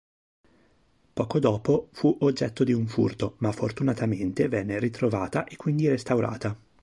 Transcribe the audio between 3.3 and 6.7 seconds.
ma, fortunatamente, venne ritrovata e quindi restaurata.